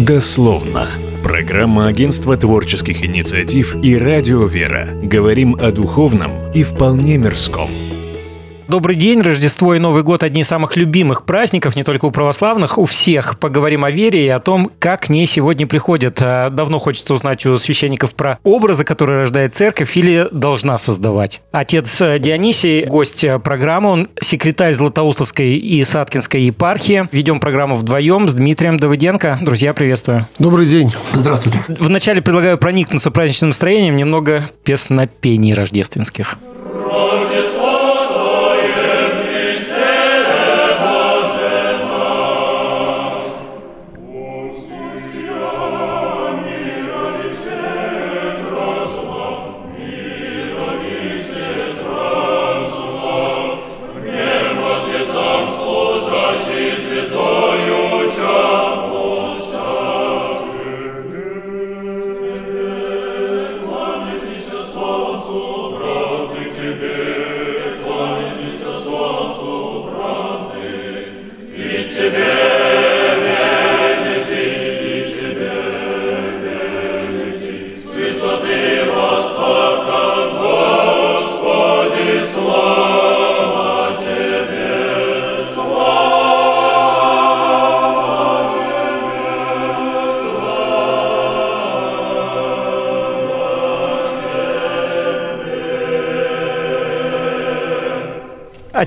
[0.00, 0.88] Дословно.
[1.22, 4.88] Программа Агентства творческих инициатив и Радио Вера.
[5.02, 7.68] Говорим о духовном и вполне мирском.
[8.70, 9.20] Добрый день.
[9.20, 13.36] Рождество и Новый год– одни из самых любимых праздников, не только у православных, у всех.
[13.40, 16.18] Поговорим о вере и о том, как к ней сегодня приходят.
[16.20, 21.42] А, давно хочется узнать у священников про образы, которые рождает церковь или должна создавать.
[21.50, 27.08] Отец э, Дионисий– гость э, программы, он секретарь Златоустовской и Саткинской епархии.
[27.10, 29.40] Ведем программу вдвоем с Дмитрием Давыденко.
[29.40, 30.28] Друзья, приветствую.
[30.38, 30.94] Добрый день.
[31.12, 31.58] Здравствуйте.
[31.66, 36.38] Вначале предлагаю проникнуться праздничным настроением, немного песнопений рождественских.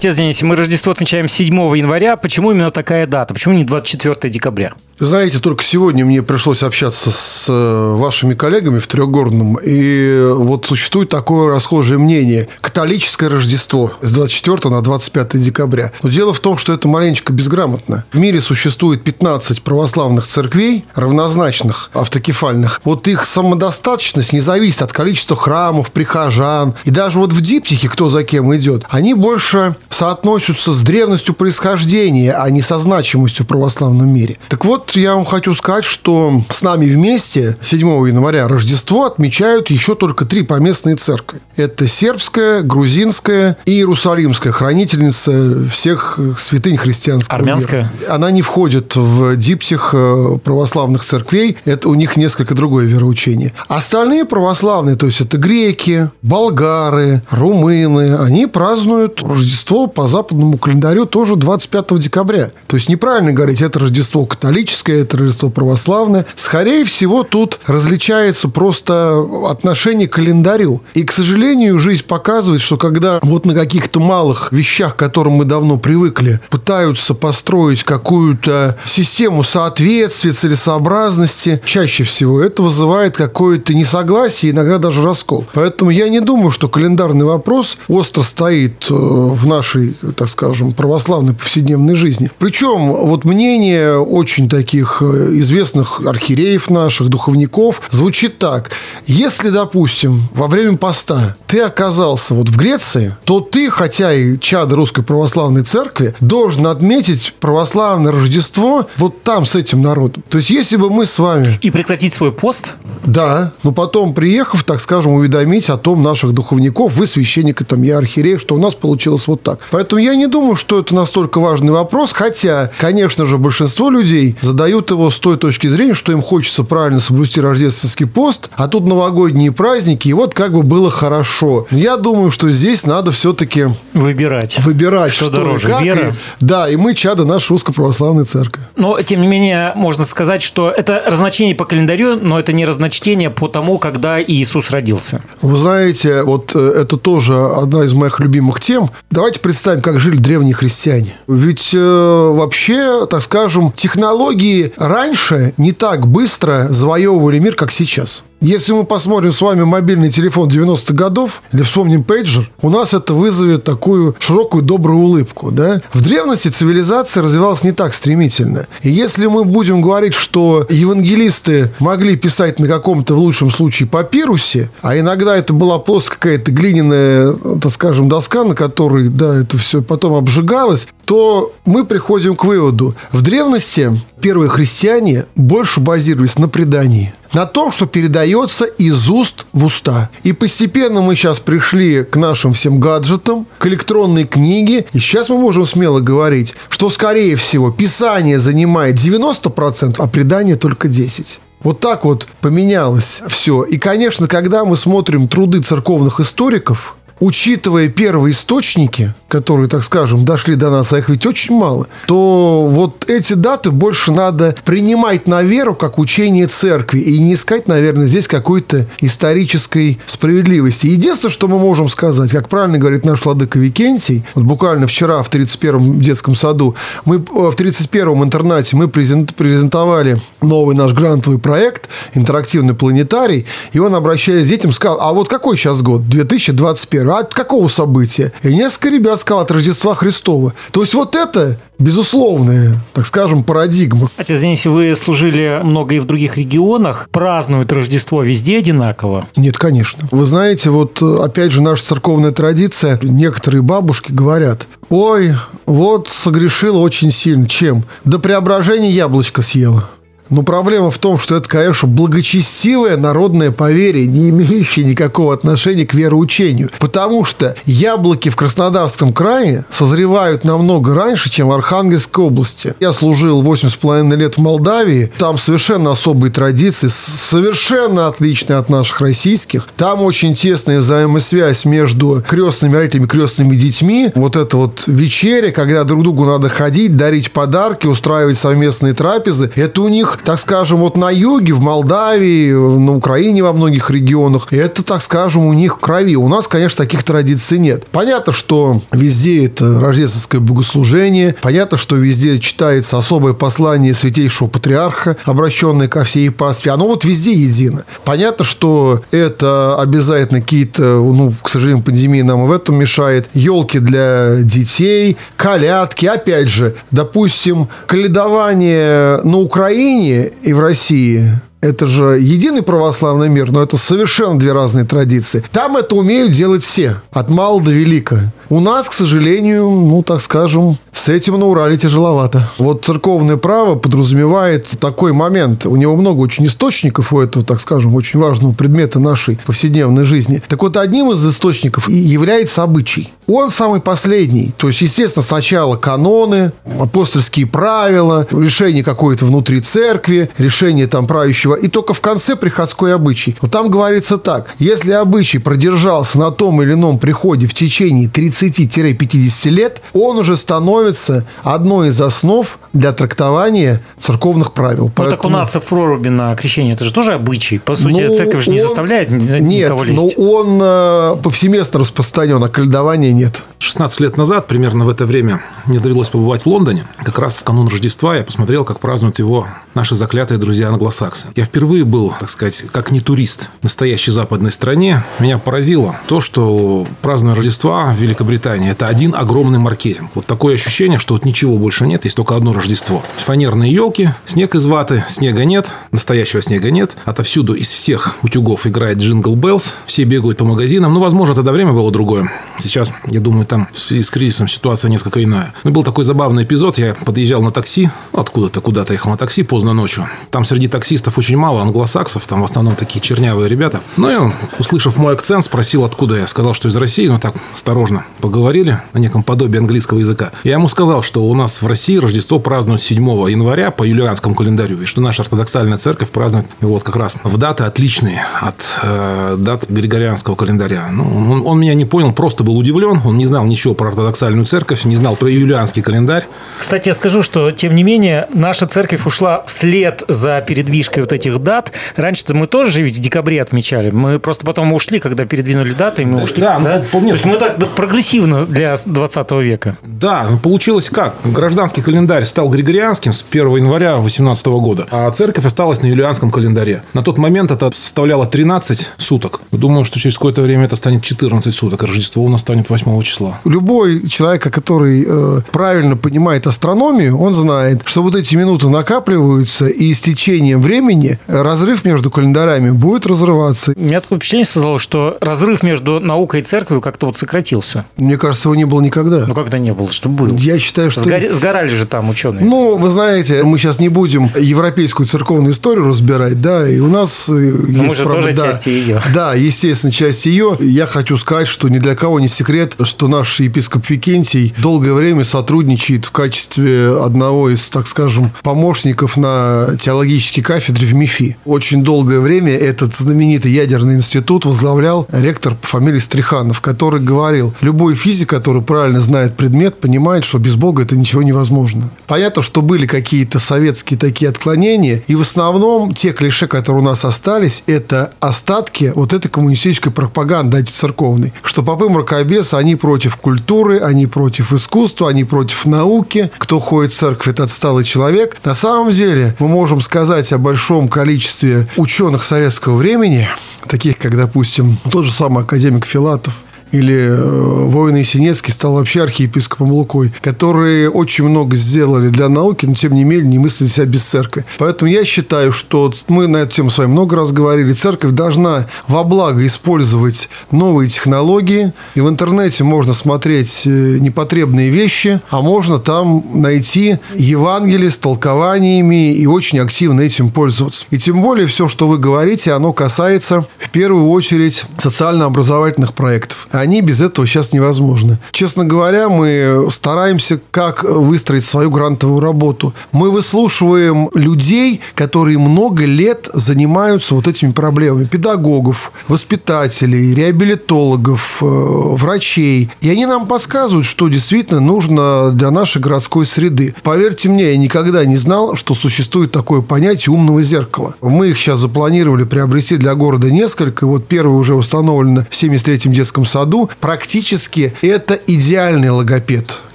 [0.03, 2.17] Отец Денис, мы Рождество отмечаем 7 января.
[2.17, 3.33] Почему именно такая дата?
[3.33, 4.73] Почему не 24 декабря?
[5.05, 11.09] Знаете, только сегодня мне пришлось общаться с э, вашими коллегами в Трехгорном, и вот существует
[11.09, 12.47] такое расхожее мнение.
[12.61, 15.91] Католическое Рождество с 24 на 25 декабря.
[16.03, 18.05] Но дело в том, что это маленечко безграмотно.
[18.13, 22.79] В мире существует 15 православных церквей, равнозначных, автокефальных.
[22.85, 26.75] Вот их самодостаточность не зависит от количества храмов, прихожан.
[26.85, 32.31] И даже вот в диптихе, кто за кем идет, они больше соотносятся с древностью происхождения,
[32.31, 34.37] а не со значимостью в православном мире.
[34.47, 39.95] Так вот, я вам хочу сказать, что с нами вместе 7 января Рождество отмечают еще
[39.95, 41.39] только три поместные церкви.
[41.55, 47.91] Это сербская, грузинская и иерусалимская, хранительница всех святынь христианского Армянская?
[48.01, 48.13] Мира.
[48.13, 51.57] Она не входит в диптих э, православных церквей.
[51.65, 53.53] Это у них несколько другое вероучение.
[53.67, 61.35] Остальные православные, то есть это греки, болгары, румыны, они празднуют Рождество по западному календарю тоже
[61.35, 62.51] 25 декабря.
[62.67, 66.25] То есть неправильно говорить, это Рождество католическое, католическое, Рождество православное.
[66.35, 70.81] Скорее всего, тут различается просто отношение к календарю.
[70.93, 75.45] И, к сожалению, жизнь показывает, что когда вот на каких-то малых вещах, к которым мы
[75.45, 84.77] давно привыкли, пытаются построить какую-то систему соответствия, целесообразности, чаще всего это вызывает какое-то несогласие, иногда
[84.77, 85.45] даже раскол.
[85.53, 91.33] Поэтому я не думаю, что календарный вопрос остро стоит э, в нашей, так скажем, православной
[91.33, 92.29] повседневной жизни.
[92.39, 98.71] Причем вот мнение очень такие таких э, известных архиереев наших, духовников, звучит так.
[99.05, 104.77] Если, допустим, во время поста ты оказался вот в Греции, то ты, хотя и чадо
[104.77, 110.23] Русской Православной Церкви, должен отметить православное Рождество вот там с этим народом.
[110.29, 111.59] То есть, если бы мы с вами...
[111.61, 112.71] И прекратить свой пост?
[113.05, 117.97] Да, но потом, приехав, так скажем, уведомить о том наших духовников, вы священника, там, я
[117.97, 119.59] архиерей, что у нас получилось вот так.
[119.71, 124.52] Поэтому я не думаю, что это настолько важный вопрос, хотя, конечно же, большинство людей задают
[124.53, 128.85] подают его с той точки зрения, что им хочется правильно соблюсти рождественский пост, а тут
[128.85, 131.65] новогодние праздники, и вот как бы было хорошо.
[131.71, 133.69] Я думаю, что здесь надо все-таки...
[133.95, 134.59] Выбирать.
[134.59, 135.81] Выбирать, что, что дороже, как.
[135.81, 136.09] вера?
[136.09, 138.61] И, да, и мы чада нашей русско-православной церкви.
[138.75, 143.31] Но, тем не менее, можно сказать, что это разночтение по календарю, но это не разночтение
[143.31, 145.23] по тому, когда Иисус родился.
[145.41, 148.91] Вы знаете, вот э, это тоже одна из моих любимых тем.
[149.09, 151.15] Давайте представим, как жили древние христиане.
[151.27, 154.42] Ведь э, вообще, так скажем, технологии
[154.77, 158.23] раньше не так быстро завоевывали мир, как сейчас.
[158.43, 163.13] Если мы посмотрим с вами мобильный телефон 90-х годов или вспомним пейджер, у нас это
[163.13, 165.49] вызовет такую широкую добрую улыбку.
[165.49, 165.79] Да?
[165.93, 168.67] В древности цивилизация развивалась не так стремительно.
[168.81, 174.69] И если мы будем говорить, что евангелисты могли писать на каком-то, в лучшем случае, папирусе,
[174.81, 177.31] а иногда это была просто какая-то глиняная,
[177.61, 182.93] так скажем, доска, на которой да, это все потом обжигалось, то мы приходим к выводу.
[183.13, 189.65] В древности первые христиане больше базировались на предании на том, что передается из уст в
[189.65, 190.09] уста.
[190.23, 195.37] И постепенно мы сейчас пришли к нашим всем гаджетам, к электронной книге, и сейчас мы
[195.37, 201.39] можем смело говорить, что, скорее всего, Писание занимает 90%, а предание только 10%.
[201.61, 203.63] Вот так вот поменялось все.
[203.63, 210.55] И, конечно, когда мы смотрим труды церковных историков, учитывая первые источники, которые, так скажем, дошли
[210.55, 215.41] до нас, а их ведь очень мало, то вот эти даты больше надо принимать на
[215.41, 220.87] веру как учение церкви и не искать, наверное, здесь какой-то исторической справедливости.
[220.87, 225.31] Единственное, что мы можем сказать, как правильно говорит наш владыка Викентий, вот буквально вчера в
[225.31, 226.75] 31-м детском саду,
[227.05, 234.45] мы в 31-м интернате мы презентовали новый наш грантовый проект «Интерактивный планетарий», и он, обращаясь
[234.45, 236.07] к детям, сказал, а вот какой сейчас год?
[236.07, 238.31] 2021 а от какого события?
[238.43, 240.53] И несколько ребят сказал от Рождества Христова.
[240.71, 244.09] То есть вот это безусловная, так скажем, парадигма.
[244.17, 247.09] Отец Денис, вы служили много и в других регионах.
[247.11, 249.27] Празднуют Рождество везде одинаково?
[249.35, 250.07] Нет, конечно.
[250.11, 255.33] Вы знаете, вот опять же наша церковная традиция, некоторые бабушки говорят, ой,
[255.65, 257.47] вот согрешила очень сильно.
[257.47, 257.83] Чем?
[258.05, 259.89] До преображения яблочко съела.
[260.33, 265.93] Но проблема в том, что это, конечно, благочестивое народное поверье, не имеющее никакого отношения к
[265.93, 266.71] вероучению.
[266.79, 272.73] Потому что яблоки в Краснодарском крае созревают намного раньше, чем в Архангельской области.
[272.79, 275.11] Я служил 8,5 лет в Молдавии.
[275.19, 279.67] Там совершенно особые традиции, совершенно отличные от наших российских.
[279.77, 284.11] Там очень тесная взаимосвязь между крестными родителями крестными детьми.
[284.15, 289.51] Вот это вот вечеря, когда друг другу надо ходить, дарить подарки, устраивать совместные трапезы.
[289.55, 294.51] Это у них так скажем, вот на юге, в Молдавии, на Украине во многих регионах,
[294.51, 296.15] это, так скажем, у них в крови.
[296.15, 297.85] У нас, конечно, таких традиций нет.
[297.91, 305.87] Понятно, что везде это рождественское богослужение, понятно, что везде читается особое послание святейшего патриарха, обращенное
[305.87, 306.71] ко всей пастве.
[306.71, 307.83] Оно вот везде едино.
[308.05, 313.79] Понятно, что это обязательно какие-то, ну, к сожалению, пандемия нам и в этом мешает, елки
[313.79, 316.05] для детей, колядки.
[316.05, 321.29] Опять же, допустим, каледование на Украине и в России
[321.63, 325.41] это же единый православный мир, но это совершенно две разные традиции.
[325.53, 328.33] Там это умеют делать все, от мала до велика.
[328.49, 332.49] У нас, к сожалению, ну, так скажем, с этим на Урале тяжеловато.
[332.57, 335.65] Вот церковное право подразумевает такой момент.
[335.65, 340.43] У него много очень источников у этого, так скажем, очень важного предмета нашей повседневной жизни.
[340.49, 343.13] Так вот, одним из источников является обычай.
[343.27, 344.53] Он самый последний.
[344.57, 351.67] То есть, естественно, сначала каноны, апостольские правила, решение какое-то внутри церкви, решение там правящего, и
[351.67, 353.35] только в конце приходской обычай.
[353.41, 354.53] Вот там говорится так.
[354.59, 361.25] Если обычай продержался на том или ином приходе в течение 30-50 лет, он уже становится
[361.43, 364.85] одной из основ для трактования церковных правил.
[364.85, 365.17] Ну, Поэтому...
[365.17, 367.59] так у нацев проруби на крещение, это же тоже обычай.
[367.59, 369.97] По сути, ну, церковь же не заставляет никого лезть.
[369.97, 373.43] Нет, но он э, повсеместно распространен, а кольдования нет.
[373.63, 376.85] 16 лет назад, примерно в это время, мне довелось побывать в Лондоне.
[376.97, 381.29] Как раз в канун Рождества я посмотрел, как празднуют его наши заклятые друзья англосаксы.
[381.35, 385.01] Я впервые был, так сказать, как не турист в настоящей западной стране.
[385.19, 390.11] Меня поразило то, что празднование Рождества в Великобритании– это один огромный маркетинг.
[390.15, 393.01] Вот такое ощущение, что вот ничего больше нет, есть только одно Рождество.
[393.17, 396.97] Фанерные елки, снег из ваты, снега нет, настоящего снега нет.
[397.05, 400.93] Отовсюду из всех утюгов играет Jingle Bells, все бегают по магазинам.
[400.93, 402.29] Ну, возможно, тогда время было другое.
[402.59, 405.53] Сейчас, я думаю, там в связи с кризисом ситуация несколько иная.
[405.63, 406.79] Ну, был такой забавный эпизод.
[406.79, 410.07] Я подъезжал на такси, ну, откуда-то куда-то ехал на такси поздно ночью.
[410.31, 413.81] Там среди таксистов очень мало англосаксов, там в основном такие чернявые ребята.
[413.95, 416.25] Ну, и он, услышав мой акцент, спросил, откуда я.
[416.25, 420.31] Сказал, что из России, но так осторожно поговорили на неком подобии английского языка.
[420.43, 424.81] Я ему сказал, что у нас в России Рождество празднуют 7 января по юлианскому календарю,
[424.81, 429.69] и что наша ортодоксальная церковь празднует вот как раз в даты отличные от э, дат
[429.69, 430.87] григорианского календаря.
[430.91, 434.45] Ну, он, он меня не понял, просто был удивлен, он не знал ничего про ортодоксальную
[434.45, 436.27] церковь, не знал про юлианский календарь.
[436.57, 441.39] Кстати, я скажу, что, тем не менее, наша церковь ушла вслед за передвижкой вот этих
[441.39, 441.71] дат.
[441.95, 443.91] Раньше-то мы тоже ведь в декабре отмечали.
[443.91, 446.41] Мы просто потом ушли, когда передвинули даты, и мы да, ушли.
[446.41, 446.83] Да, да?
[446.93, 447.09] Ну, нет.
[447.09, 449.77] То есть мы так прогрессивно для 20 века.
[449.83, 451.15] Да, ну, получилось как?
[451.23, 456.83] Гражданский календарь стал григорианским с 1 января 18 года, а церковь осталась на юлианском календаре.
[456.93, 459.41] На тот момент это составляло 13 суток.
[459.51, 461.83] Думаю, что через какое-то время это станет 14 суток.
[461.83, 463.22] Рождество у нас станет 8 числа.
[463.45, 469.93] Любой человек, который э, правильно понимает астрономию, он знает, что вот эти минуты накапливаются, и
[469.93, 473.73] с течением времени разрыв между календарями будет разрываться.
[473.75, 477.85] У меня такое впечатление создалось, что разрыв между наукой и церковью как-то вот сократился.
[477.97, 479.25] Мне кажется, его не было никогда.
[479.27, 480.35] Ну, когда не было, что было?
[480.37, 481.01] Я считаю, что...
[481.01, 482.43] Сгорали, сгорали же там ученые.
[482.45, 487.29] Ну, вы знаете, мы сейчас не будем европейскую церковную историю разбирать, да, и у нас
[487.29, 489.01] э, Но есть мы же правда, тоже да, части ее.
[489.13, 490.57] Да, естественно, часть ее.
[490.59, 495.23] Я хочу сказать, что ни для кого не секрет, что наш епископ Викентий долгое время
[495.23, 501.37] сотрудничает в качестве одного из, так скажем, помощников на теологической кафедре в МИФИ.
[501.45, 507.95] Очень долгое время этот знаменитый ядерный институт возглавлял ректор по фамилии Стриханов, который говорил, любой
[507.95, 511.91] физик, который правильно знает предмет, понимает, что без Бога это ничего невозможно.
[512.07, 517.05] Понятно, что были какие-то советские такие отклонения, и в основном те клише, которые у нас
[517.05, 524.07] остались, это остатки вот этой коммунистической пропаганды антицерковной, что попы мракобесы, они против культуры, они
[524.07, 528.37] против искусства, они против науки, кто ходит в церковь, это отсталый человек.
[528.43, 533.27] На самом деле мы можем сказать о большом количестве ученых советского времени,
[533.67, 536.33] таких как, допустим, тот же самый академик Филатов,
[536.73, 542.73] или э, воин Есенинский стал вообще архиепископом Лукой, которые очень много сделали для науки, но
[542.73, 544.43] тем не менее не мыслили себя без церкви.
[544.57, 548.65] Поэтому я считаю, что мы на эту тему с вами много раз говорили, церковь должна
[548.87, 555.77] во благо использовать новые технологии, и в интернете можно смотреть э, непотребные вещи, а можно
[555.77, 560.87] там найти Евангелие с толкованиями и очень активно этим пользоваться.
[560.89, 566.81] И тем более все, что вы говорите, оно касается в первую очередь социально-образовательных проектов они
[566.81, 568.17] без этого сейчас невозможны.
[568.31, 572.73] Честно говоря, мы стараемся как выстроить свою грантовую работу.
[572.91, 578.05] Мы выслушиваем людей, которые много лет занимаются вот этими проблемами.
[578.05, 582.69] Педагогов, воспитателей, реабилитологов, э, врачей.
[582.81, 586.73] И они нам подсказывают, что действительно нужно для нашей городской среды.
[586.81, 590.95] Поверьте мне, я никогда не знал, что существует такое понятие умного зеркала.
[591.01, 593.85] Мы их сейчас запланировали приобрести для города несколько.
[593.85, 599.59] Вот первое уже установлено в 73-м детском саду году практически это идеальный логопед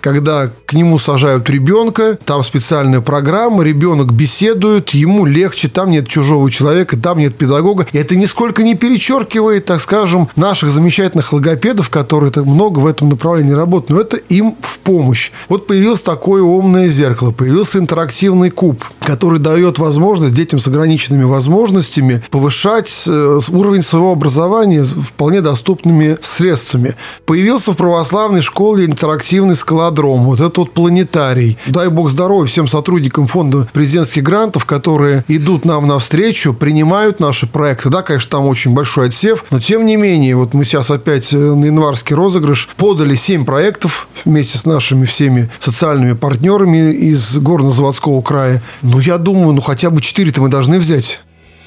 [0.00, 6.50] когда к нему сажают ребенка, там специальная программа, ребенок беседует, ему легче, там нет чужого
[6.50, 7.87] человека, там нет педагога.
[7.93, 13.09] И это нисколько не перечеркивает, так скажем, наших замечательных логопедов, которые так много в этом
[13.09, 15.31] направлении работают, но это им в помощь.
[15.49, 22.23] Вот появилось такое умное зеркало, появился интерактивный куб, который дает возможность детям с ограниченными возможностями
[22.31, 26.95] повышать э, уровень своего образования вполне доступными средствами.
[27.26, 31.57] Появился в православной школе интерактивный склад космодром, вот этот вот планетарий.
[31.66, 37.88] Дай бог здоровья всем сотрудникам фонда президентских грантов, которые идут нам навстречу, принимают наши проекты.
[37.88, 41.37] Да, конечно, там очень большой отсев, но тем не менее, вот мы сейчас опять э,
[41.37, 48.62] на январский розыгрыш подали 7 проектов вместе с нашими всеми социальными партнерами из горно-заводского края.
[48.83, 51.21] Ну, я думаю, ну хотя бы 4-то мы должны взять.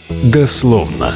[0.10, 1.16] Дословно.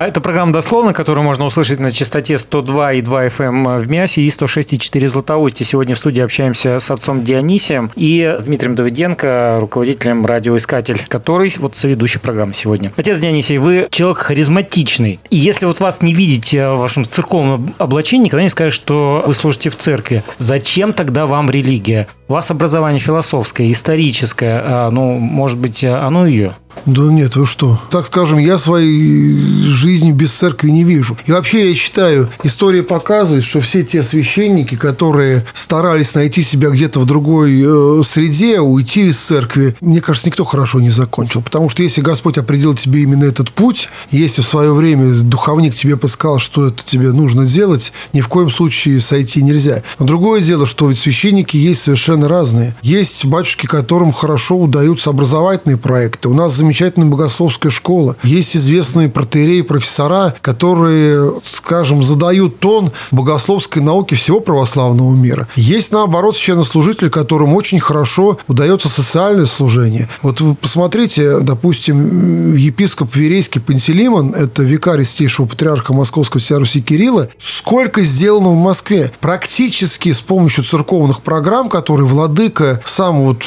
[0.00, 3.02] А это программа «Дословно», которую можно услышать на частоте 102,2
[3.36, 5.66] FM эм в Мясе и 106,4 в Златоусте.
[5.66, 12.18] Сегодня в студии общаемся с отцом Дионисием и Дмитрием Давыденко, руководителем «Радиоискатель», который вот соведущий
[12.18, 12.94] программы сегодня.
[12.96, 15.20] Отец Дионисий, вы человек харизматичный.
[15.28, 19.34] И если вот вас не видеть в вашем церковном облачении, никогда не скажешь, что вы
[19.34, 20.24] служите в церкви.
[20.38, 22.08] Зачем тогда вам религия?
[22.30, 26.54] У вас образование философское, историческое, а, ну, может быть, оно ее?
[26.86, 27.78] Да нет, вы что?
[27.90, 31.16] Так скажем, я своей жизни без церкви не вижу.
[31.26, 37.00] И вообще я считаю, история показывает, что все те священники, которые старались найти себя где-то
[37.00, 41.42] в другой э, среде, уйти из церкви, мне кажется, никто хорошо не закончил.
[41.42, 45.96] Потому что если Господь определил тебе именно этот путь, если в свое время духовник тебе
[45.96, 49.82] подсказал, что это тебе нужно делать, ни в коем случае сойти нельзя.
[49.98, 52.74] Но другое дело, что ведь священники есть совершенно разные.
[52.82, 56.28] Есть батюшки, которым хорошо удаются образовательные проекты.
[56.28, 58.16] У нас замечательная богословская школа.
[58.22, 65.48] Есть известные протереи, профессора, которые, скажем, задают тон богословской науки всего православного мира.
[65.56, 70.08] Есть, наоборот, священнослужители, которым очень хорошо удается социальное служение.
[70.22, 78.02] Вот вы посмотрите, допустим, епископ Верейский Пантелеймон, это викарий святейшего патриарха Московского вся Кирилла, сколько
[78.02, 79.12] сделано в Москве.
[79.20, 83.44] Практически с помощью церковных программ, которые владыка сам вот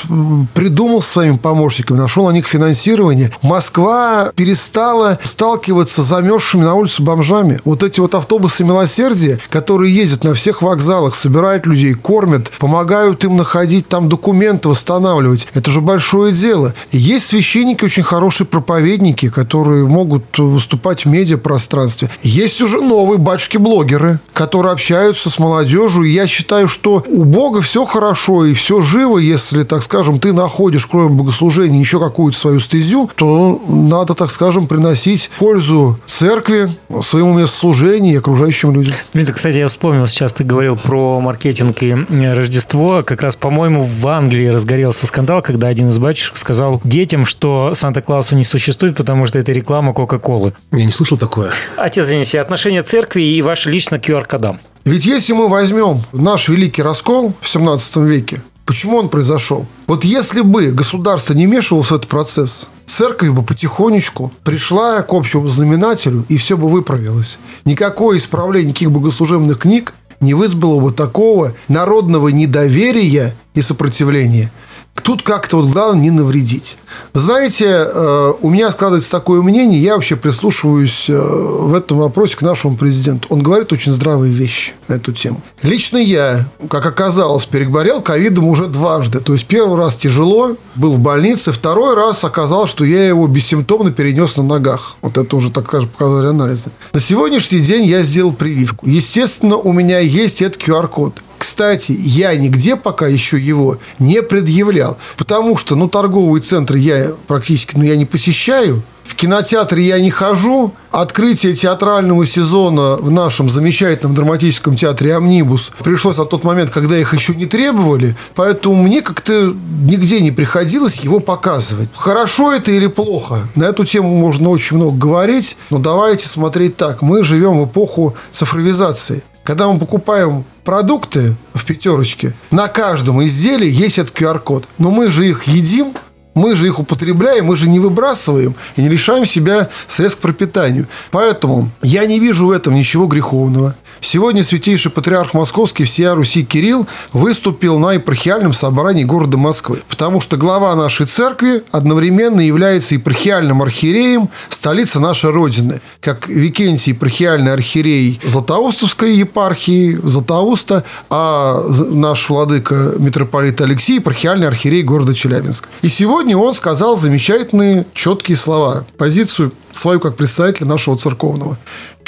[0.54, 3.32] придумал своими помощниками, нашел на них финансирование.
[3.42, 7.60] Москва перестала сталкиваться с замерзшими на улице бомжами.
[7.66, 13.38] Вот эти вот автобусы милосердия, которые ездят на всех вокзалах, собирают людей, кормят, помогают им
[13.38, 15.48] находить там документы, восстанавливать.
[15.54, 16.74] Это же большое дело.
[16.92, 22.10] И есть священники, очень хорошие проповедники, которые могут выступать в медиапространстве.
[22.22, 26.04] Есть уже новые батюшки-блогеры, которые общаются с молодежью.
[26.04, 30.34] И я считаю, что у Бога все хорошо и все живо, если, так скажем, ты
[30.34, 36.70] находишь, кроме богослужения, еще какую-то свою стезю, то надо, так скажем, приносить пользу церкви,
[37.02, 38.94] своему местослужению и окружающим людям.
[39.14, 41.94] Дмитрий, кстати, я вспомнил, сейчас ты говорил про маркетинг и
[42.34, 43.04] Рождество.
[43.04, 48.36] Как раз, по-моему, в Англии разгорелся скандал, когда один из батюшек сказал детям, что Санта-Клауса
[48.36, 50.54] не существует, потому что это реклама Кока-Колы.
[50.72, 51.52] Я не слышал такое.
[51.78, 54.60] Отец Занеси, отношение церкви и ваш лично QR-кодам.
[54.86, 59.66] Ведь если мы возьмем наш великий раскол в 17 веке, Почему он произошел?
[59.88, 65.50] Вот если бы государство не вмешивалось в этот процесс, церковь бы потихонечку пришла к общему
[65.50, 67.40] знаменателю, и все бы выправилось.
[67.66, 74.50] Никакое исправление никаких богослужебных книг не вызвало бы такого народного недоверия и сопротивления–
[75.02, 76.78] Тут как-то вот главное не навредить.
[77.14, 82.42] Знаете, э, у меня складывается такое мнение, я вообще прислушиваюсь э, в этом вопросе к
[82.44, 83.28] нашему президенту.
[83.30, 85.42] Он говорит очень здравые вещи на эту тему.
[85.64, 89.20] Лично я, как оказалось, переболел ковидом уже дважды.
[89.20, 93.92] То есть первый раз тяжело, был в больнице, второй раз оказалось, что я его бессимптомно
[93.92, 94.98] перенес на ногах.
[95.02, 96.72] Вот это уже, так скажем, показали анализы.
[96.94, 98.88] На сегодняшний день я сделал прививку.
[98.88, 101.22] Естественно, у меня есть этот QR-код.
[101.44, 107.76] Кстати, я нигде пока еще его не предъявлял, потому что, ну, торговые центры я практически,
[107.76, 110.74] ну, я не посещаю, в кинотеатре я не хожу.
[110.90, 117.14] Открытие театрального сезона в нашем замечательном драматическом театре «Амнибус» пришлось на тот момент, когда их
[117.14, 118.16] еще не требовали.
[118.36, 121.90] Поэтому мне как-то нигде не приходилось его показывать.
[121.94, 123.50] Хорошо это или плохо?
[123.56, 125.58] На эту тему можно очень много говорить.
[125.72, 127.02] Но давайте смотреть так.
[127.02, 129.24] Мы живем в эпоху цифровизации.
[129.44, 134.68] Когда мы покупаем продукты в пятерочке, на каждом изделии есть этот QR-код.
[134.78, 135.94] Но мы же их едим,
[136.34, 140.88] мы же их употребляем, мы же не выбрасываем и не лишаем себя средств к пропитанию.
[141.12, 143.76] Поэтому я не вижу в этом ничего греховного.
[144.04, 150.36] Сегодня святейший патриарх Московский всея Руси Кирилл выступил на епархиальном собрании города Москвы, потому что
[150.36, 159.16] глава нашей церкви одновременно является епархиальным архиереем столицы нашей Родины, как Викентий епархиальный архиерей Златоустовской
[159.16, 165.70] епархии, Златоуста, а наш владыка митрополит Алексей епархиальный архиерей города Челябинск.
[165.82, 171.58] И сегодня он сказал замечательные, четкие слова, позицию свою как представителя нашего церковного.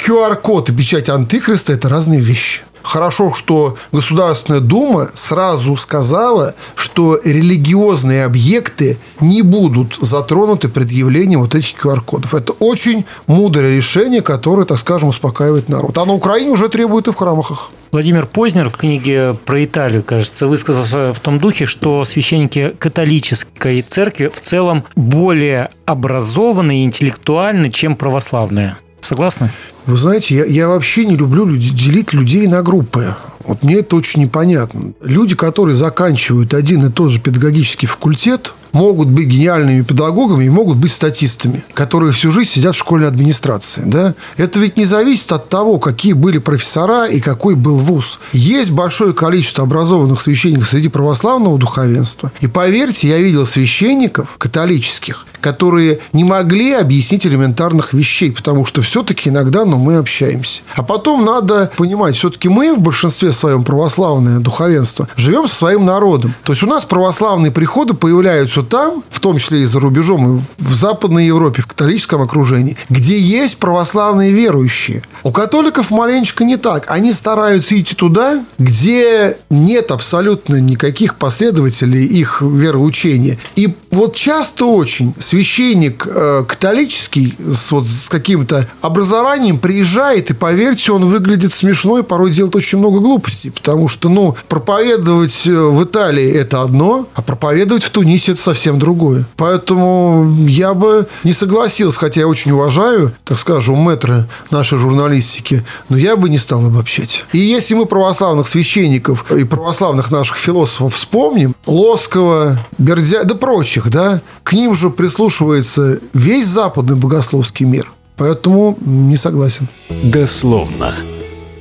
[0.06, 2.62] QR-код и печать Антихриста– это разные вещи.
[2.80, 11.74] Хорошо, что Государственная Дума сразу сказала, что религиозные объекты не будут затронуты предъявлением вот этих
[11.74, 12.34] QR-кодов.
[12.34, 15.98] Это очень мудрое решение, которое, так скажем, успокаивает народ.
[15.98, 17.72] А на Украине уже требуют и в храмах.
[17.90, 24.30] Владимир Познер в книге про Италию, кажется, высказался в том духе, что священники католической церкви
[24.32, 28.76] в целом более образованы и интеллектуальны, чем православные.
[29.00, 29.50] Согласны?
[29.86, 33.14] Вы знаете, я, я вообще не люблю люди, делить людей на группы.
[33.44, 34.92] Вот мне это очень непонятно.
[35.02, 40.76] Люди, которые заканчивают один и тот же педагогический факультет, могут быть гениальными педагогами и могут
[40.76, 43.82] быть статистами, которые всю жизнь сидят в школьной администрации.
[43.86, 44.14] Да?
[44.36, 48.18] Это ведь не зависит от того, какие были профессора и какой был вуз.
[48.32, 52.32] Есть большое количество образованных священников среди православного духовенства.
[52.40, 59.28] И поверьте, я видел священников католических, которые не могли объяснить элементарных вещей, потому что все-таки
[59.28, 60.62] иногда ну, мы общаемся.
[60.74, 66.34] А потом надо понимать, все-таки мы в большинстве своем православное духовенство живем со своим народом.
[66.42, 70.40] То есть у нас православные приходы появляются там, в том числе и за рубежом, и
[70.58, 75.04] в Западной Европе, в католическом окружении, где есть православные верующие.
[75.22, 76.90] У католиков маленечко не так.
[76.90, 83.38] Они стараются идти туда, где нет абсолютно никаких последователей их вероучения.
[83.54, 90.92] И вот часто очень священник э, католический с, вот, с каким-то образованием приезжает, и поверьте,
[90.92, 93.50] он выглядит смешно и порой делает очень много глупостей.
[93.50, 98.78] Потому что, ну, проповедовать э, в Италии это одно, а проповедовать в Тунисе это совсем
[98.78, 99.26] другое.
[99.36, 105.98] Поэтому я бы не согласился, хотя я очень уважаю, так скажем, мэтры нашей журналистики, но
[105.98, 107.26] я бы не стал обобщать.
[107.32, 114.22] И если мы православных священников и православных наших философов вспомним, Лоскова, Бердя, да прочих, да,
[114.46, 117.90] к ним же прислушивается весь западный богословский мир.
[118.16, 119.66] Поэтому не согласен.
[119.88, 120.94] Дословно.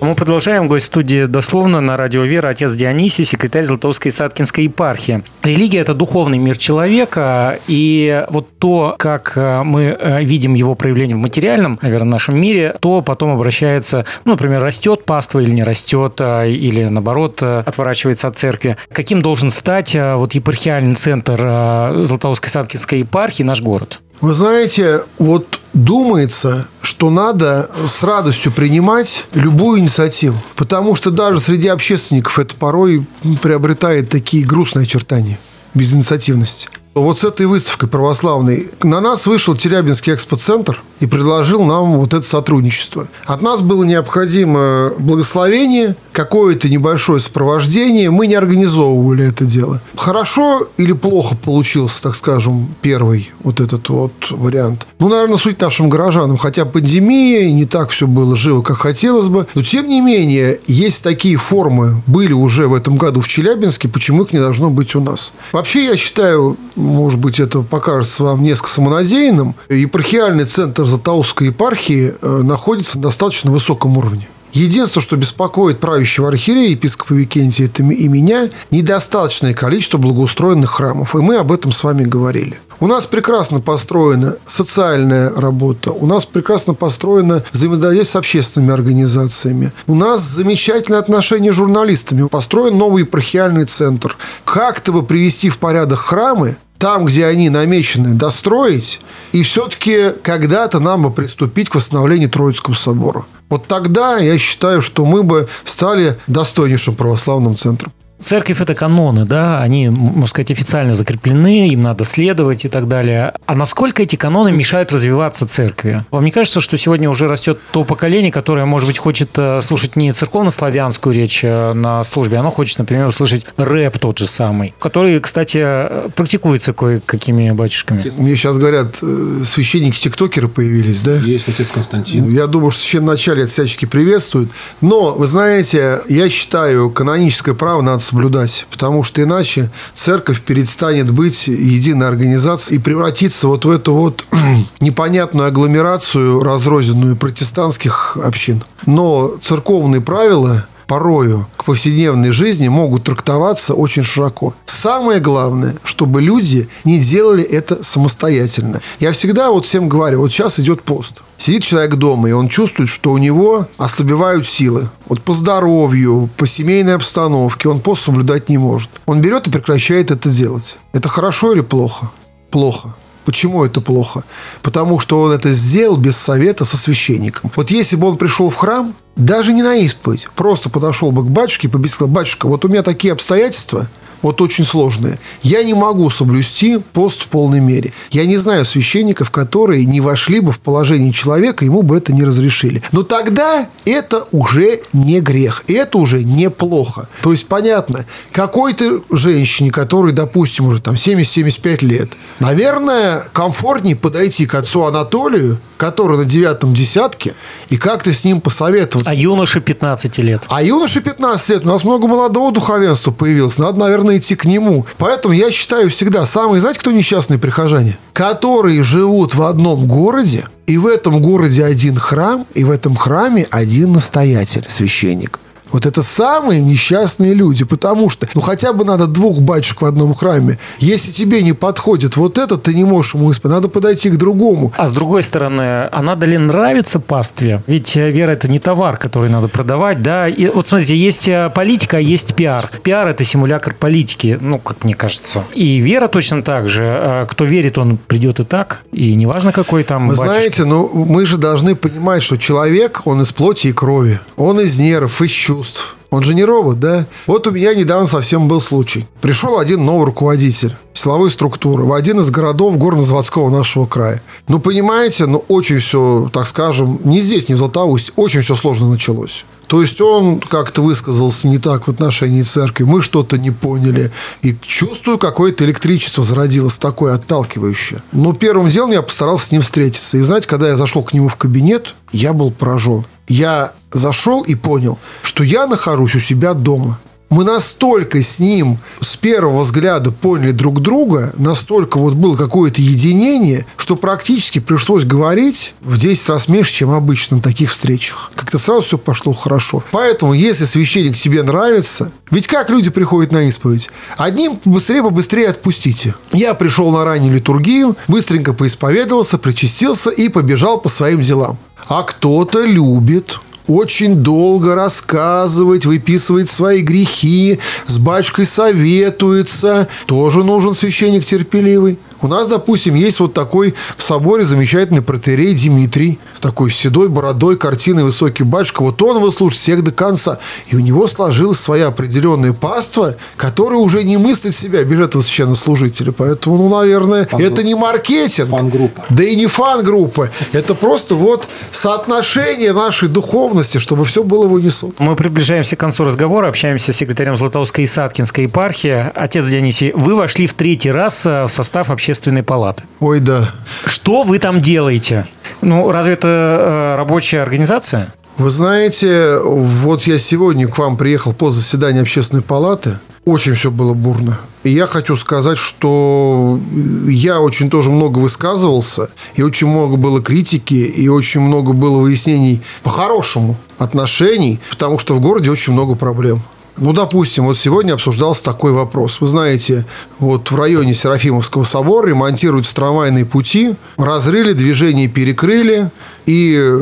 [0.06, 0.68] Мы продолжаем.
[0.68, 5.24] Гость студии дословно на радио Вера, отец Дионисий, секретарь Златоустской и Саткинской епархии.
[5.42, 11.16] Религия– это духовный мир человека, и вот то, как э, мы э, видим его проявление
[11.16, 16.18] в материальном, наверное, нашем мире, то потом обращается, ну, например, растет паства или не растет,
[16.20, 18.78] а, или наоборот отворачивается от церкви.
[18.92, 24.02] Каким должен стать вот епархиальный центр Златоустской Саткинской епархии, наш город?
[24.22, 30.38] Вы знаете, вот думается, что надо с радостью принимать любую инициативу.
[30.56, 33.06] Потому что даже среди общественников это порой
[33.42, 35.38] приобретает такие грустные очертания
[35.74, 36.70] безинициативности.
[36.96, 42.26] Вот с этой выставкой православной на нас вышел Челябинский экспоцентр и предложил нам вот это
[42.26, 43.10] сотрудничество.
[43.26, 48.10] От нас было необходимо благословение, какое-то небольшое сопровождение.
[48.10, 49.82] Мы не организовывали это дело.
[49.96, 54.88] Хорошо или плохо получился, так скажем, первый вот этот вот вариант?
[55.00, 56.38] Ну, наверное, суть нашим горожанам.
[56.38, 59.46] Хотя пандемия, не так все было живо, как хотелось бы.
[59.56, 64.24] Но, тем не менее, есть такие формы, были уже в этом году в Челябинске, почему
[64.24, 65.34] их не должно быть у нас.
[65.52, 72.42] Вообще, я считаю, может быть, это покажется вам несколько самонадеянным, епархиальный центр Златоустской епархии э,
[72.44, 74.30] находится на достаточно высоком уровне.
[74.56, 81.14] Единственное, что беспокоит правящего архиерея, епископа Викентия это и меня, недостаточное количество благоустроенных храмов.
[81.14, 82.58] И мы об этом с вами говорили.
[82.80, 89.96] У нас прекрасно построена социальная работа, у нас прекрасно построено взаимодействие с общественными организациями, у
[89.96, 94.18] нас замечательные отношения с журналистами, построен новый епархиальный центр.
[94.44, 101.02] Как-то бы привести в порядок храмы, там, где они намечены, достроить, и все-таки когда-то нам
[101.02, 103.26] бы приступить к восстановлению Троицкого собора.
[103.50, 107.92] Вот тогда я считаю, что мы бы стали достойнейшим православным центром.
[108.22, 113.34] Церковь– это каноны, да, они, можно сказать, официально закреплены, им надо следовать и так далее.
[113.46, 116.04] А насколько эти каноны мешают развиваться церкви?
[116.12, 119.96] Вам не кажется, что сегодня уже растет то поколение, которое, может быть, хочет э, слушать
[119.96, 125.20] не церковно-славянскую речь э, на службе, оно хочет, например, услышать рэп тот же самый, который,
[125.20, 128.02] кстати, практикуется кое-какими батюшками?
[128.18, 131.16] Мне сейчас говорят, э, священники-тиктокеры появились, да?
[131.16, 132.30] Есть отец Константин.
[132.30, 134.50] Я думаю, что еще вначале это всячески приветствуют.
[134.80, 141.48] Но, вы знаете, я считаю, каноническое право надо соблюдать, потому что иначе церковь перестанет быть
[141.48, 144.26] единой организацией и превратится вот в эту вот
[144.80, 148.64] непонятную агломерацию разрозненную протестантских общин.
[148.86, 154.54] Но церковные правила порою к повседневной жизни могут трактоваться очень широко.
[154.66, 158.82] Самое главное, чтобы люди не делали это самостоятельно.
[159.00, 161.22] Я всегда вот всем говорю, вот сейчас идет пост.
[161.38, 164.90] Сидит человек дома, и он чувствует, что у него ослабевают силы.
[165.08, 168.90] Вот по здоровью, по семейной обстановке он пост соблюдать не может.
[169.06, 170.78] Он берет и прекращает это делать.
[170.94, 172.12] Это хорошо или плохо?
[172.52, 172.96] Плохо.
[173.26, 174.24] Почему это плохо?
[174.62, 177.52] Потому что он это сделал без совета со священником.
[177.56, 181.30] Вот если бы он пришел в храм, даже не на исповедь, просто подошел бы к
[181.30, 183.88] батюшке и побесил, батюшка, вот у меня такие обстоятельства–
[184.22, 185.20] вот очень сложное.
[185.42, 187.94] Я не могу соблюсти пост в полной мере.
[188.12, 192.24] Я не знаю священников, которые не вошли бы в положение человека, ему бы это не
[192.24, 192.82] разрешили.
[192.92, 195.64] Но тогда это уже не грех.
[195.68, 197.08] Это уже неплохо.
[197.22, 204.56] То есть, понятно, какой-то женщине, которой, допустим, уже там 70-75 лет, наверное, комфортнее подойти к
[204.56, 207.34] отцу Анатолию, который на девятом десятке,
[207.70, 209.12] и как-то с ним посоветоваться.
[209.12, 210.44] А юноше 15 лет.
[210.48, 211.66] А юноше 15 лет.
[211.66, 213.58] У нас много молодого духовенства появилось.
[213.58, 214.86] Надо, наверное, идти к нему.
[214.98, 217.98] Поэтому я считаю всегда, самые, знаете, кто несчастные прихожане?
[218.14, 223.48] Которые живут в одном городе, и в этом городе один храм, и в этом храме
[223.52, 225.40] один настоятель, священник.
[225.76, 230.14] Вот это самые несчастные люди, потому что, ну, хотя бы надо двух батюшек в одном
[230.14, 230.58] храме.
[230.80, 233.58] Если тебе не подходит вот этот, ты не можешь ему исповедать.
[233.58, 234.72] Надо подойти к другому.
[234.78, 237.62] А с другой стороны, а надо ли нравиться пастве?
[237.68, 240.30] Ведь э, вера– это не товар, который надо продавать, да?
[240.30, 242.72] И вот смотрите, есть э, политика, а есть пиар.
[242.82, 245.44] Пиар– это симулятор политики, ну, как мне кажется.
[245.54, 246.86] И вера точно так же.
[246.86, 248.84] Э, кто верит, он придет и так.
[248.94, 250.30] И неважно, какой там Вы батюшка.
[250.30, 254.22] знаете, ну, мы же должны понимать, что человек, он из плоти и крови.
[254.38, 255.96] Он из нервов, из чувств чувств.
[256.12, 257.08] Он же не робот, да?
[257.28, 259.06] Вот у меня недавно совсем был случай.
[259.22, 264.22] Пришел один новый руководитель силовой структуры в один из городов горно-заводского нашего края.
[264.48, 268.90] Ну, понимаете, ну, очень все, так скажем, не здесь, не в Златоусте, очень все сложно
[268.90, 269.46] началось.
[269.68, 274.12] То есть он как-то высказался не так в отношении церкви, мы что-то не поняли.
[274.42, 278.02] И чувствую, какое-то электричество зародилось такое отталкивающее.
[278.14, 280.18] Но первым делом я постарался с ним встретиться.
[280.18, 283.06] И знаете, когда я зашел к нему в кабинет, я был поражен.
[283.28, 287.00] Я зашел и понял, что я нахожусь у себя дома.
[287.36, 293.66] Мы настолько с ним с первого взгляда поняли друг друга, настолько вот было какое-то единение,
[293.76, 298.32] что практически пришлось говорить в 10 раз меньше, чем обычно на таких встречах.
[298.36, 299.84] Как-то сразу все пошло хорошо.
[299.92, 303.90] Поэтому, если священник тебе нравится, ведь как люди приходят на исповедь?
[304.16, 306.16] Одним быстрее побыстрее отпустите.
[306.32, 311.58] Я пришел на раннюю литургию, быстренько поисповедовался, причастился и побежал по своим делам.
[311.90, 319.88] А кто-то любит очень долго рассказывать, выписывать свои грехи, с батюшкой советуется.
[320.06, 321.98] Тоже нужен священник терпеливый.
[322.26, 328.04] У нас, допустим, есть вот такой в соборе замечательный протерей Дмитрий, такой седой бородой, картиной
[328.04, 328.82] высокий батюшка.
[328.82, 330.40] Вот он выслушает всех до конца.
[330.68, 336.12] И у него сложилась своя определенная паства, которая уже не мыслит себя без этого священнослужителя.
[336.14, 338.50] Поэтому, ну, наверное, фан это не маркетинг.
[338.50, 339.06] Фан-группа.
[339.10, 340.32] Да и не фан-группа.
[340.52, 344.94] Это просто вот соотношение нашей духовности, чтобы все было в унисон.
[344.98, 349.12] Мы приближаемся к концу разговора, общаемся с секретарем Златоустской и Саткинской епархии.
[349.14, 352.84] Отец Дионисий, вы вошли в третий раз э, в состав общественного общественной палаты.
[353.02, 353.44] Ой, да.
[353.86, 355.28] Что вы там делаете?
[355.62, 358.14] Ну, разве это э, рабочая организация?
[358.38, 362.92] Вы знаете, вот я сегодня к вам приехал по заседанию общественной палаты.
[363.26, 364.38] Очень все было бурно.
[364.64, 366.60] И я хочу сказать, что
[367.08, 372.62] я очень тоже много высказывался, и очень много было критики, и очень много было выяснений
[372.84, 376.42] по-хорошему отношений, потому что в городе очень много проблем.
[376.78, 379.22] Ну, допустим, вот сегодня обсуждался такой вопрос.
[379.22, 379.86] Вы знаете,
[380.20, 385.90] вот в районе Серафимовского собора ремонтируются трамвайные пути, разрыли, движение перекрыли,
[386.26, 386.80] и э,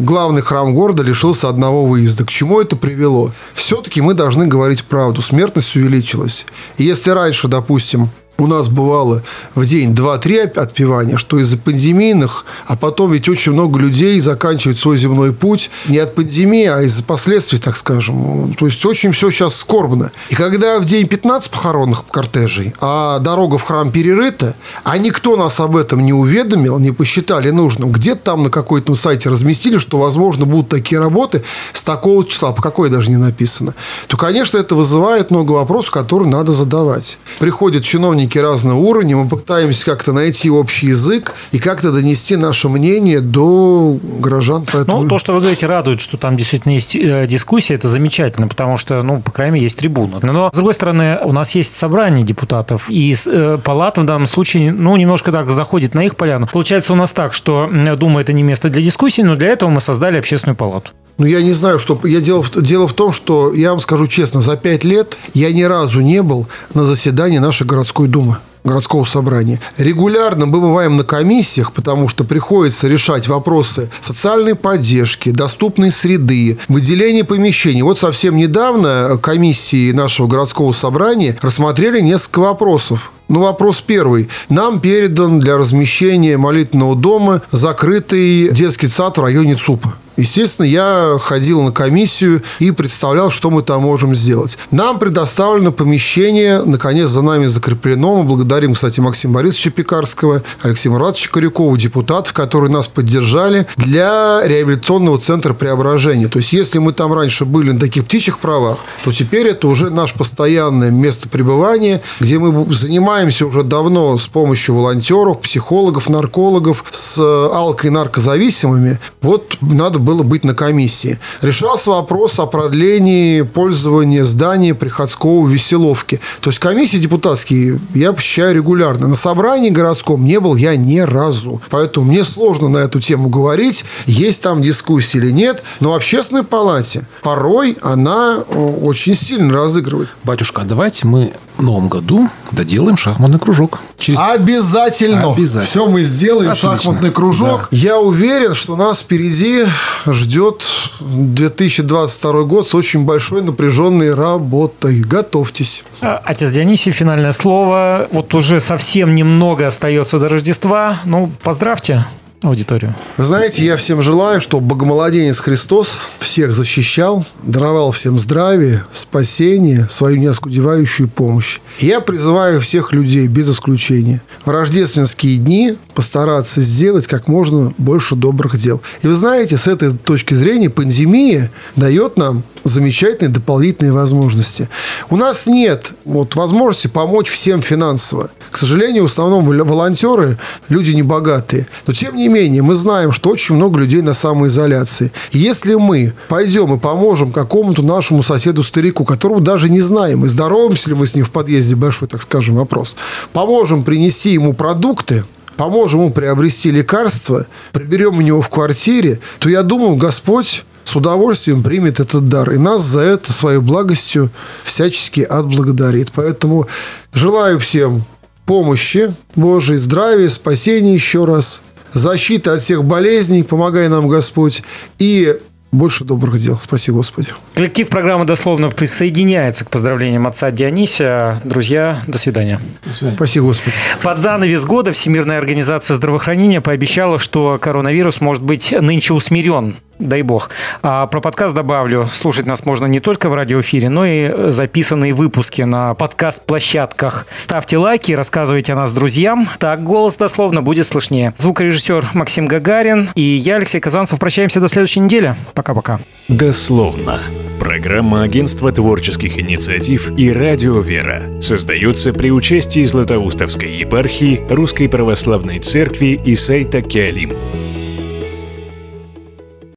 [0.00, 2.26] главный храм города лишился одного выезда.
[2.26, 3.30] К чему это привело?
[3.54, 5.22] Все-таки мы должны говорить правду.
[5.22, 6.44] Смертность увеличилась.
[6.76, 9.22] И если раньше, допустим, у нас бывало
[9.54, 14.96] в день 2-3 отпевания, что из-за пандемийных, а потом ведь очень много людей заканчивают свой
[14.96, 18.54] земной путь не от пандемии, а из-за последствий, так скажем.
[18.58, 20.10] То есть очень все сейчас скорбно.
[20.30, 25.60] И когда в день 15 похоронных кортежей, а дорога в храм перерыта, а никто нас
[25.60, 30.46] об этом не уведомил, не посчитали нужным, где-то там на какой-то сайте разместили, что, возможно,
[30.46, 31.42] будут такие работы
[31.72, 33.74] с такого числа, по какой даже не написано,
[34.08, 37.18] то, конечно, это вызывает много вопросов, которые надо задавать.
[37.38, 42.68] Приходят чиновники чиновники разного уровня, мы пытаемся как-то найти общий язык и как-то донести наше
[42.68, 44.64] мнение до горожан.
[44.72, 45.02] Поэтому...
[45.02, 48.76] Ну, то, что вы говорите, радует, что там действительно есть э, дискуссия, это замечательно, потому
[48.76, 50.20] что, ну, по крайней мере, есть трибуна.
[50.22, 54.72] Но, с другой стороны, у нас есть собрание депутатов, и э, палата в данном случае,
[54.72, 56.48] ну, немножко так заходит на их поляну.
[56.52, 59.80] Получается у нас так, что Дума– это не место для дискуссии, но для этого мы
[59.80, 60.92] создали общественную палату.
[61.18, 61.98] Ну, я не знаю, что...
[62.04, 65.62] Я дело, дело в том, что, я вам скажу честно, за пять лет я ни
[65.62, 69.60] разу не был на заседании нашей городской думы городского собрания.
[69.76, 77.24] Регулярно мы бываем на комиссиях, потому что приходится решать вопросы социальной поддержки, доступной среды, выделения
[77.24, 77.82] помещений.
[77.82, 84.28] Вот совсем недавно комиссии нашего городского собрания рассмотрели несколько вопросов ну, вопрос первый.
[84.50, 89.94] Нам передан для размещения молитвенного дома закрытый детский сад в районе ЦУПа.
[90.16, 94.58] Естественно, я ходил на комиссию и представлял, что мы там можем сделать.
[94.70, 98.18] Нам предоставлено помещение, наконец, за нами закреплено.
[98.18, 105.18] Мы благодарим, кстати, Максима Борисовича Пекарского, Алексея Муратовича Корякова, депутатов, которые нас поддержали для реабилитационного
[105.18, 106.28] центра преображения.
[106.28, 109.90] То есть, если мы там раньше были на таких птичьих правах, то теперь это уже
[109.90, 117.18] наше постоянное место пребывания, где мы занимаемся уже давно с помощью волонтеров, психологов, наркологов, с
[117.18, 118.98] алко- и наркозависимыми.
[119.22, 121.18] Вот надо было быть на комиссии.
[121.40, 126.20] Решался вопрос о продлении пользования здания приходского веселовки.
[126.40, 129.08] То есть комиссии депутатские я посещаю регулярно.
[129.08, 131.60] На собрании городском не был я ни разу.
[131.70, 135.62] Поэтому мне сложно на эту тему говорить, есть там дискуссии или нет.
[135.80, 140.16] Но в общественной палате порой она э, очень сильно разыгрывает.
[140.24, 143.80] Батюшка, а давайте мы в новом году доделаем шахматный кружок.
[143.98, 144.18] Через...
[144.18, 145.32] Обязательно.
[145.32, 145.64] Обязательно.
[145.64, 146.76] Все мы сделаем, Отлично.
[146.76, 147.68] шахматный кружок.
[147.70, 147.76] Да.
[147.76, 149.64] Я уверен, что нас впереди
[150.06, 150.64] ждет
[151.00, 155.00] 2022 год с очень большой напряженной работой.
[155.00, 155.84] Готовьтесь.
[156.00, 158.08] А, отец Дионисий, финальное слово.
[158.10, 160.98] Вот уже совсем немного остается до Рождества.
[161.04, 162.04] Ну, поздравьте
[162.42, 162.94] аудиторию.
[163.16, 170.16] Вы знаете, я всем желаю, чтобы Богомолоденец Христос всех защищал, даровал всем здравие, спасение, свою
[170.16, 171.60] неоскудевающую помощь.
[171.78, 178.58] Я призываю всех людей, без исключения, в рождественские дни постараться сделать как можно больше добрых
[178.58, 178.82] дел.
[179.02, 184.68] И вы знаете, с этой точки зрения пандемия дает нам замечательные дополнительные возможности.
[185.10, 188.30] У нас нет вот, возможности помочь всем финансово.
[188.50, 191.66] К сожалению, в основном волонтеры– люди небогатые.
[191.86, 195.12] Но, тем не менее, мы знаем, что очень много людей на самоизоляции.
[195.30, 200.90] И если мы пойдем и поможем какому-то нашему соседу-старику, которого даже не знаем, и здороваемся
[200.90, 202.96] ли мы с ним в подъезде, большой, так скажем, вопрос,
[203.32, 205.24] поможем принести ему продукты,
[205.56, 211.62] поможем ему приобрести лекарства, приберем у него в квартире, то я думаю, Господь с удовольствием
[211.62, 212.50] примет этот дар.
[212.50, 214.30] И нас за это своей благостью
[214.62, 216.12] всячески отблагодарит.
[216.14, 216.66] Поэтому
[217.14, 218.04] желаю всем
[218.44, 221.62] помощи Божией, здравия, спасения еще раз,
[221.94, 224.62] защиты от всех болезней, помогай нам Господь,
[224.98, 225.38] и
[225.70, 226.58] больше добрых дел.
[226.58, 227.28] Спасибо, Господи.
[227.54, 231.40] Коллектив программы дословно присоединяется к поздравлениям отца Дионисия.
[231.44, 232.60] Друзья, до свидания.
[232.84, 233.16] До свидания.
[233.16, 233.74] Спасибо, Господи.
[234.02, 240.50] Под занавес года Всемирная организация здравоохранения пообещала, что коронавирус может быть нынче усмирен дай бог.
[240.82, 242.10] А про подкаст добавлю.
[242.12, 247.26] Слушать нас можно не только в радиоэфире, но и записанные выпуски на подкаст-площадках.
[247.38, 249.48] Ставьте лайки, рассказывайте о нас друзьям.
[249.58, 251.34] Так голос дословно будет слышнее.
[251.38, 255.36] Звукорежиссер Максим Гагарин и я, Алексей Казанцев, прощаемся до следующей недели.
[255.54, 256.00] Пока-пока.
[256.28, 257.20] Дословно.
[257.58, 266.20] Программа Агентства творческих инициатив и Радио Вера создается при участии Златоустовской епархии Русской Православной Церкви
[266.24, 267.32] и сайта Киалим.